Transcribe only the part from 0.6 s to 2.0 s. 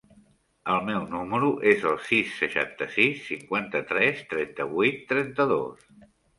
El meu número es el